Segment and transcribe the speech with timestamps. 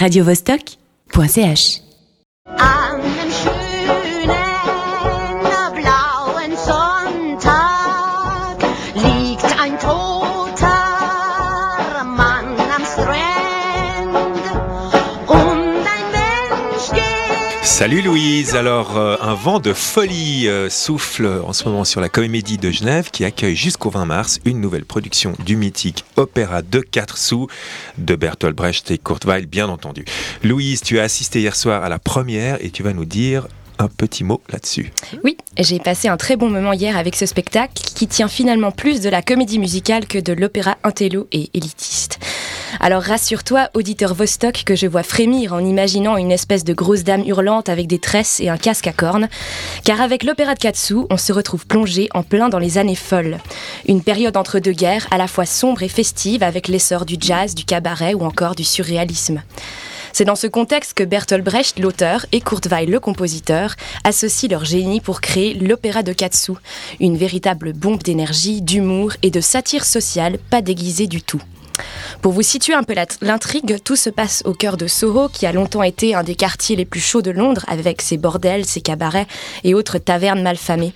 [0.00, 1.83] radiovostok.ch
[17.74, 22.08] Salut Louise, alors euh, un vent de folie euh, souffle en ce moment sur la
[22.08, 26.78] Comédie de Genève qui accueille jusqu'au 20 mars une nouvelle production du mythique Opéra de
[26.78, 27.48] 4 sous
[27.98, 30.04] de Bertolt Brecht et Kurt Weill bien entendu.
[30.44, 33.48] Louise, tu as assisté hier soir à la première et tu vas nous dire
[33.80, 34.92] un petit mot là-dessus.
[35.24, 39.00] Oui, j'ai passé un très bon moment hier avec ce spectacle qui tient finalement plus
[39.00, 42.20] de la comédie musicale que de l'opéra intello et élitiste.
[42.84, 47.26] Alors rassure-toi, auditeur Vostok, que je vois frémir en imaginant une espèce de grosse dame
[47.26, 49.30] hurlante avec des tresses et un casque à cornes,
[49.84, 53.38] car avec l'opéra de Katsu, on se retrouve plongé en plein dans les années folles.
[53.88, 57.54] Une période entre deux guerres à la fois sombre et festive avec l'essor du jazz,
[57.54, 59.40] du cabaret ou encore du surréalisme.
[60.12, 64.66] C'est dans ce contexte que Bertolt Brecht, l'auteur, et Kurt Weill, le compositeur, associent leur
[64.66, 66.52] génie pour créer l'opéra de Katsu,
[67.00, 71.40] une véritable bombe d'énergie, d'humour et de satire sociale pas déguisée du tout.
[72.22, 75.52] Pour vous situer un peu l'intrigue, tout se passe au cœur de Soho, qui a
[75.52, 79.26] longtemps été un des quartiers les plus chauds de Londres, avec ses bordels, ses cabarets
[79.62, 80.94] et autres tavernes malfamées.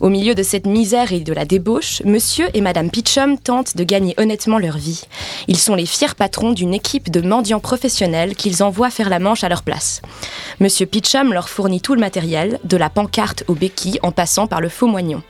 [0.00, 3.84] Au milieu de cette misère et de la débauche, monsieur et madame Pitchum tentent de
[3.84, 5.02] gagner honnêtement leur vie.
[5.46, 9.44] Ils sont les fiers patrons d'une équipe de mendiants professionnels qu'ils envoient faire la manche
[9.44, 10.00] à leur place.
[10.58, 14.62] Monsieur Pitchum leur fournit tout le matériel, de la pancarte au béquilles en passant par
[14.62, 15.22] le faux moignon.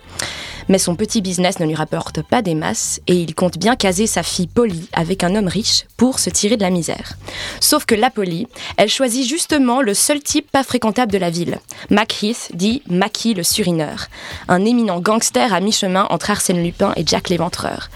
[0.70, 4.06] Mais son petit business ne lui rapporte pas des masses et il compte bien caser
[4.06, 7.14] sa fille Polly avec un homme riche pour se tirer de la misère.
[7.58, 11.58] Sauf que la Polly, elle choisit justement le seul type pas fréquentable de la ville.
[11.90, 14.06] Mac Heath, dit Mackie le surineur,
[14.46, 17.90] un éminent gangster à mi-chemin entre Arsène Lupin et Jack l'Éventreur.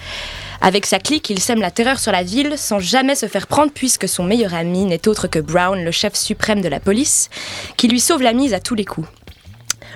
[0.60, 3.70] Avec sa clique, il sème la terreur sur la ville sans jamais se faire prendre
[3.70, 7.30] puisque son meilleur ami n'est autre que Brown, le chef suprême de la police,
[7.76, 9.06] qui lui sauve la mise à tous les coups.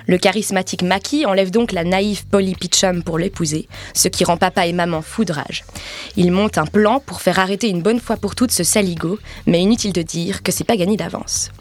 [0.09, 4.65] Le charismatique Mackie enlève donc la naïve Polly Pitchum pour l'épouser, ce qui rend papa
[4.65, 5.63] et maman fous de rage.
[6.17, 9.61] Il monte un plan pour faire arrêter une bonne fois pour toutes ce saligo, mais
[9.61, 11.51] inutile de dire que c'est pas gagné d'avance.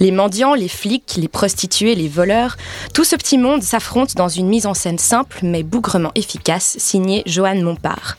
[0.00, 2.56] Les mendiants, les flics, les prostituées, les voleurs,
[2.92, 7.22] tout ce petit monde s'affronte dans une mise en scène simple mais bougrement efficace, signée
[7.24, 8.18] Joanne Montpart.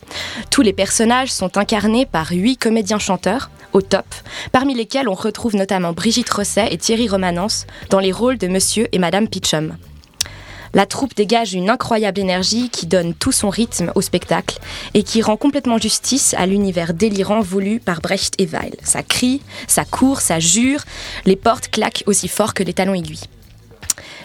[0.50, 4.06] Tous les personnages sont incarnés par huit comédiens chanteurs, au top,
[4.52, 8.88] parmi lesquels on retrouve notamment Brigitte Rosset et Thierry Romanence dans les rôles de Monsieur
[8.92, 9.57] et Madame Pitchum.
[10.74, 14.58] La troupe dégage une incroyable énergie qui donne tout son rythme au spectacle
[14.94, 18.76] et qui rend complètement justice à l'univers délirant voulu par Brecht et Weill.
[18.82, 20.84] Ça crie, ça court, ça jure,
[21.24, 23.28] les portes claquent aussi fort que les talons aiguilles.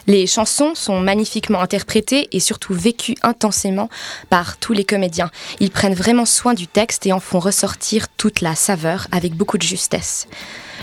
[0.06, 3.90] Les chansons sont magnifiquement interprétées et surtout vécues intensément
[4.30, 5.31] par tous les comédiens.
[5.59, 9.58] Ils prennent vraiment soin du texte et en font ressortir toute la saveur avec beaucoup
[9.58, 10.28] de justesse.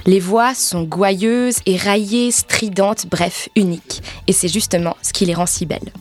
[0.07, 4.03] Les voix sont gouailleuses, éraillées, stridentes, bref, uniques.
[4.27, 5.93] Et c'est justement ce qui les rend si belles.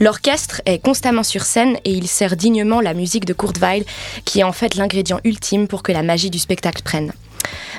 [0.00, 3.84] L'orchestre est constamment sur scène et il sert dignement la musique de Kurt Weill,
[4.24, 7.12] qui est en fait l'ingrédient ultime pour que la magie du spectacle prenne.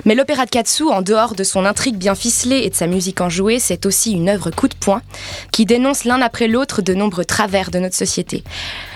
[0.04, 3.20] Mais l'opéra de Katsu, en dehors de son intrigue bien ficelée et de sa musique
[3.20, 5.02] enjouée, c'est aussi une œuvre coup de poing
[5.52, 8.44] qui dénonce l'un après l'autre de nombreux travers de notre société.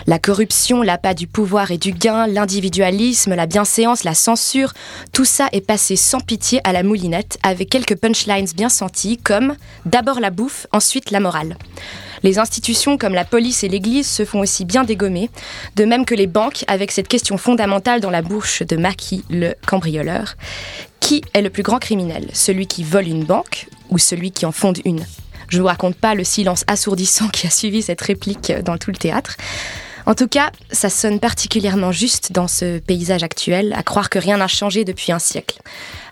[0.06, 4.72] La corruption, l'appât du pouvoir et du gain, l'individualisme, la bienséance, la censure,
[5.12, 9.56] tout ça est passé sans pitié à la moulinette avec quelques punchlines bien senties comme
[9.86, 11.56] d'abord la bouffe, ensuite la morale.
[12.22, 15.30] Les institutions comme la police et l'Église se font aussi bien dégommer,
[15.76, 19.54] de même que les banques avec cette question fondamentale dans la bouche de Mackie, le
[19.66, 20.36] cambrioleur.
[21.10, 22.28] Qui est le plus grand criminel?
[22.34, 25.04] Celui qui vole une banque ou celui qui en fonde une?
[25.48, 28.92] Je ne vous raconte pas le silence assourdissant qui a suivi cette réplique dans tout
[28.92, 29.36] le théâtre.
[30.06, 34.36] En tout cas, ça sonne particulièrement juste dans ce paysage actuel, à croire que rien
[34.36, 35.58] n'a changé depuis un siècle.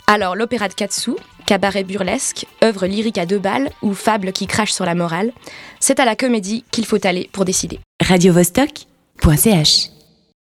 [0.09, 1.13] Alors, l'opéra de Katsu,
[1.47, 5.31] cabaret burlesque, œuvre lyrique à deux balles ou fable qui crache sur la morale,
[5.79, 7.79] c'est à la comédie qu'il faut aller pour décider.
[8.03, 9.91] radiovostok.ch